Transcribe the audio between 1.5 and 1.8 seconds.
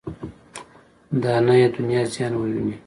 یې